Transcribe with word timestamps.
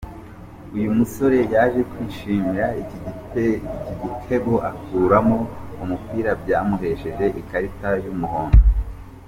Uyu 0.75 0.89
musore 0.97 1.37
yaje 1.53 1.81
kwishimira 1.91 2.65
iki 2.81 2.97
gitego 4.01 4.53
akuramo 4.69 5.37
umupira 5.81 6.31
byamuhesheje 6.41 7.25
ikarita 7.41 7.89
y’umuhondo. 8.05 8.59